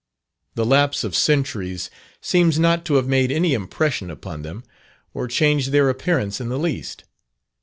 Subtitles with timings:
[0.55, 1.91] The lapse of centuries
[2.21, 4.63] seems not to have made any impression upon them,
[5.13, 7.03] or changed their appearance in the least.